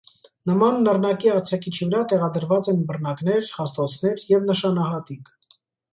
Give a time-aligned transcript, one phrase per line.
[0.51, 5.35] Նման նռնակի արձակիչի վրա տեղադրված են բռնակներ, հաստոցներ և նշանահատիկ։